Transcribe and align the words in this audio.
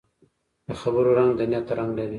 د 0.67 0.69
خبرو 0.81 1.09
رنګ 1.17 1.31
د 1.35 1.41
نیت 1.51 1.67
رنګ 1.77 1.91
لري 1.97 2.09